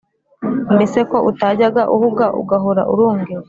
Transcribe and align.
mbese 0.75 0.99
ko 1.09 1.17
utajya 1.29 1.67
uhuga, 1.95 2.25
ugahora 2.41 2.81
urungeza 2.91 3.39